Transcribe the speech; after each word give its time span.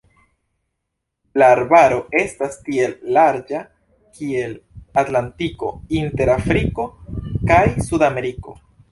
La 1.41 1.49
arbaro 1.57 1.97
esta 2.21 2.47
tiel 2.69 2.95
larĝa 3.17 3.61
kiel 4.19 4.55
Atlantiko 5.01 5.69
inter 6.01 6.31
Afriko 6.37 6.87
kaj 7.53 7.61
Sudameriko. 7.89 8.57